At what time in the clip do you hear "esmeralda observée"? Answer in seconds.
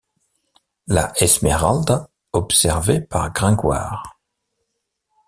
1.21-3.01